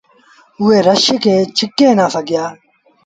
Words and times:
او 0.57 0.63
رڇ 0.85 1.03
کي 1.23 1.35
ڇڪي 1.57 1.87
نآ 1.97 2.05
سگھيآ۔ 2.13 2.43